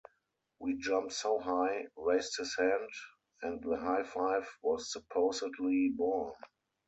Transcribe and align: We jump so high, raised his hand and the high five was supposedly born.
We 0.57 0.79
jump 0.79 1.11
so 1.11 1.37
high, 1.37 1.85
raised 1.95 2.37
his 2.39 2.57
hand 2.57 2.89
and 3.43 3.61
the 3.61 3.77
high 3.77 4.01
five 4.01 4.49
was 4.63 4.91
supposedly 4.91 5.93
born. 5.95 6.33